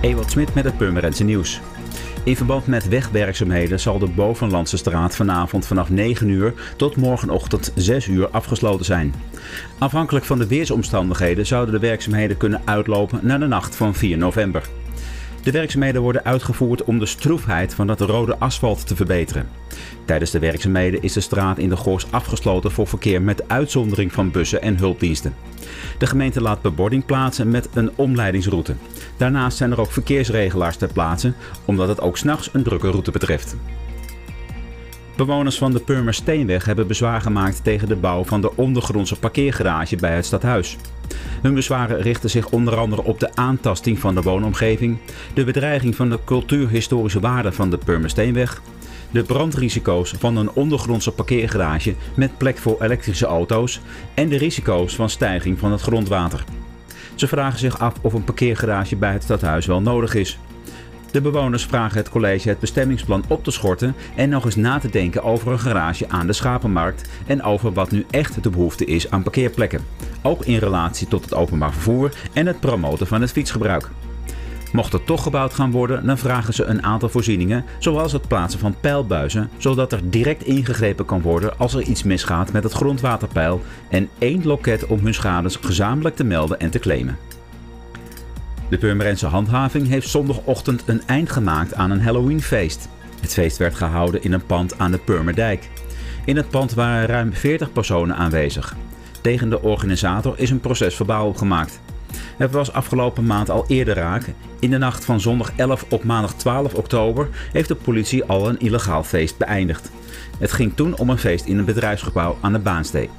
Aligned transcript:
Ewald 0.00 0.30
Smit 0.30 0.54
met 0.54 0.64
het 0.64 0.76
Purmerendse 0.76 1.24
nieuws. 1.24 1.60
In 2.24 2.36
verband 2.36 2.66
met 2.66 2.88
wegwerkzaamheden 2.88 3.80
zal 3.80 3.98
de 3.98 4.06
Bovenlandse 4.06 4.76
straat 4.76 5.16
vanavond 5.16 5.66
vanaf 5.66 5.90
9 5.90 6.28
uur 6.28 6.54
tot 6.76 6.96
morgenochtend 6.96 7.72
6 7.74 8.06
uur 8.06 8.28
afgesloten 8.28 8.84
zijn. 8.84 9.14
Afhankelijk 9.78 10.24
van 10.24 10.38
de 10.38 10.46
weersomstandigheden 10.46 11.46
zouden 11.46 11.74
de 11.74 11.86
werkzaamheden 11.86 12.36
kunnen 12.36 12.60
uitlopen 12.64 13.20
naar 13.22 13.38
de 13.38 13.46
nacht 13.46 13.76
van 13.76 13.94
4 13.94 14.18
november. 14.18 14.68
De 15.42 15.50
werkzaamheden 15.50 16.02
worden 16.02 16.24
uitgevoerd 16.24 16.84
om 16.84 16.98
de 16.98 17.06
stroefheid 17.06 17.74
van 17.74 17.88
het 17.88 18.00
rode 18.00 18.38
asfalt 18.38 18.86
te 18.86 18.96
verbeteren. 18.96 19.48
Tijdens 20.04 20.30
de 20.30 20.38
werkzaamheden 20.38 21.02
is 21.02 21.12
de 21.12 21.20
straat 21.20 21.58
in 21.58 21.68
de 21.68 21.76
Goors 21.76 22.06
afgesloten 22.10 22.70
voor 22.70 22.86
verkeer 22.86 23.22
met 23.22 23.48
uitzondering 23.48 24.12
van 24.12 24.30
bussen 24.30 24.62
en 24.62 24.76
hulpdiensten. 24.76 25.34
De 25.98 26.06
gemeente 26.06 26.40
laat 26.40 26.62
bebording 26.62 27.04
plaatsen 27.04 27.50
met 27.50 27.68
een 27.74 27.90
omleidingsroute. 27.96 28.74
Daarnaast 29.16 29.56
zijn 29.56 29.72
er 29.72 29.80
ook 29.80 29.92
verkeersregelaars 29.92 30.76
ter 30.76 30.92
plaatse, 30.92 31.32
omdat 31.64 31.88
het 31.88 32.00
ook 32.00 32.16
s'nachts 32.16 32.50
een 32.52 32.62
drukke 32.62 32.90
route 32.90 33.10
betreft. 33.10 33.56
Bewoners 35.16 35.58
van 35.58 35.72
de 35.72 35.80
Purmer 35.80 36.14
Steenweg 36.14 36.64
hebben 36.64 36.86
bezwaar 36.86 37.20
gemaakt 37.20 37.64
tegen 37.64 37.88
de 37.88 37.96
bouw 37.96 38.24
van 38.24 38.40
de 38.40 38.56
ondergrondse 38.56 39.18
parkeergarage 39.18 39.96
bij 39.96 40.14
het 40.14 40.26
stadhuis. 40.26 40.76
Hun 41.42 41.54
bezwaren 41.54 42.00
richten 42.00 42.30
zich 42.30 42.48
onder 42.48 42.76
andere 42.76 43.04
op 43.04 43.20
de 43.20 43.34
aantasting 43.34 43.98
van 43.98 44.14
de 44.14 44.22
woonomgeving, 44.22 44.98
de 45.34 45.44
bedreiging 45.44 45.96
van 45.96 46.10
de 46.10 46.18
cultuurhistorische 46.24 47.20
waarde 47.20 47.52
van 47.52 47.70
de 47.70 47.78
Purmer 47.78 48.10
Steenweg, 48.10 48.60
de 49.10 49.22
brandrisico's 49.22 50.14
van 50.18 50.36
een 50.36 50.50
ondergrondse 50.50 51.12
parkeergarage 51.12 51.94
met 52.16 52.38
plek 52.38 52.58
voor 52.58 52.82
elektrische 52.82 53.26
auto's 53.26 53.80
en 54.14 54.28
de 54.28 54.36
risico's 54.36 54.94
van 54.94 55.10
stijging 55.10 55.58
van 55.58 55.72
het 55.72 55.80
grondwater. 55.80 56.44
Ze 57.14 57.28
vragen 57.28 57.58
zich 57.58 57.78
af 57.78 57.94
of 58.00 58.12
een 58.12 58.24
parkeergarage 58.24 58.96
bij 58.96 59.12
het 59.12 59.22
stadhuis 59.22 59.66
wel 59.66 59.80
nodig 59.80 60.14
is. 60.14 60.38
De 61.10 61.20
bewoners 61.20 61.64
vragen 61.64 61.96
het 61.96 62.08
college 62.08 62.48
het 62.48 62.58
bestemmingsplan 62.58 63.24
op 63.28 63.44
te 63.44 63.50
schorten 63.50 63.94
en 64.16 64.28
nog 64.28 64.44
eens 64.44 64.56
na 64.56 64.78
te 64.78 64.90
denken 64.90 65.22
over 65.22 65.52
een 65.52 65.58
garage 65.58 66.08
aan 66.08 66.26
de 66.26 66.32
Schapenmarkt 66.32 67.08
en 67.26 67.42
over 67.42 67.72
wat 67.72 67.90
nu 67.90 68.06
echt 68.10 68.42
de 68.42 68.50
behoefte 68.50 68.84
is 68.84 69.10
aan 69.10 69.22
parkeerplekken. 69.22 69.84
Ook 70.22 70.44
in 70.44 70.58
relatie 70.58 71.08
tot 71.08 71.24
het 71.24 71.34
openbaar 71.34 71.72
vervoer 71.72 72.12
en 72.32 72.46
het 72.46 72.60
promoten 72.60 73.06
van 73.06 73.20
het 73.20 73.32
fietsgebruik. 73.32 73.88
Mocht 74.72 74.92
er 74.92 75.04
toch 75.04 75.22
gebouwd 75.22 75.54
gaan 75.54 75.70
worden, 75.70 76.06
dan 76.06 76.18
vragen 76.18 76.54
ze 76.54 76.64
een 76.64 76.82
aantal 76.82 77.08
voorzieningen, 77.08 77.64
zoals 77.78 78.12
het 78.12 78.28
plaatsen 78.28 78.60
van 78.60 78.74
pijlbuizen, 78.80 79.50
zodat 79.56 79.92
er 79.92 80.10
direct 80.10 80.44
ingegrepen 80.44 81.04
kan 81.04 81.22
worden 81.22 81.58
als 81.58 81.74
er 81.74 81.82
iets 81.82 82.02
misgaat 82.02 82.52
met 82.52 82.62
het 82.62 82.72
grondwaterpeil 82.72 83.62
en 83.90 84.08
één 84.18 84.46
loket 84.46 84.86
om 84.86 85.04
hun 85.04 85.14
schades 85.14 85.56
gezamenlijk 85.56 86.16
te 86.16 86.24
melden 86.24 86.60
en 86.60 86.70
te 86.70 86.78
claimen. 86.78 87.16
De 88.68 88.78
Purmerense 88.78 89.26
handhaving 89.26 89.88
heeft 89.88 90.08
zondagochtend 90.08 90.82
een 90.86 91.02
eind 91.06 91.30
gemaakt 91.30 91.74
aan 91.74 91.90
een 91.90 92.02
Halloweenfeest. 92.02 92.88
Het 93.20 93.32
feest 93.32 93.56
werd 93.56 93.74
gehouden 93.74 94.22
in 94.22 94.32
een 94.32 94.46
pand 94.46 94.78
aan 94.78 94.90
de 94.90 94.98
Purmerdijk. 94.98 95.68
In 96.24 96.36
het 96.36 96.48
pand 96.48 96.74
waren 96.74 97.06
ruim 97.06 97.32
40 97.32 97.72
personen 97.72 98.16
aanwezig. 98.16 98.76
Tegen 99.20 99.50
de 99.50 99.62
organisator 99.62 100.34
is 100.38 100.50
een 100.50 100.60
procesverbaal 100.60 101.32
gemaakt. 101.34 101.80
Het 102.36 102.50
was 102.50 102.72
afgelopen 102.72 103.26
maand 103.26 103.50
al 103.50 103.64
eerder 103.68 103.94
raak. 103.94 104.24
In 104.60 104.70
de 104.70 104.78
nacht 104.78 105.04
van 105.04 105.20
zondag 105.20 105.52
11 105.56 105.84
op 105.88 106.04
maandag 106.04 106.34
12 106.34 106.74
oktober 106.74 107.28
heeft 107.52 107.68
de 107.68 107.74
politie 107.74 108.24
al 108.24 108.48
een 108.48 108.60
illegaal 108.60 109.02
feest 109.02 109.36
beëindigd. 109.36 109.90
Het 110.38 110.52
ging 110.52 110.72
toen 110.74 110.96
om 110.96 111.10
een 111.10 111.18
feest 111.18 111.44
in 111.44 111.58
een 111.58 111.64
bedrijfsgebouw 111.64 112.36
aan 112.40 112.52
de 112.52 112.58
Baansteek. 112.58 113.10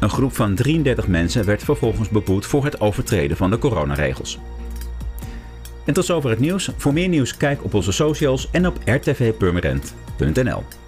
Een 0.00 0.10
groep 0.10 0.34
van 0.34 0.54
33 0.54 1.08
mensen 1.08 1.44
werd 1.44 1.62
vervolgens 1.62 2.08
beboet 2.08 2.46
voor 2.46 2.64
het 2.64 2.80
overtreden 2.80 3.36
van 3.36 3.50
de 3.50 3.58
coronaregels. 3.58 4.38
En 5.90 5.96
tot 5.96 6.04
zover 6.04 6.30
het 6.30 6.38
nieuws. 6.38 6.70
Voor 6.76 6.92
meer 6.92 7.08
nieuws 7.08 7.36
kijk 7.36 7.64
op 7.64 7.74
onze 7.74 7.92
socials 7.92 8.48
en 8.50 8.66
op 8.66 8.78
rtvpurmerend.nl. 8.84 10.80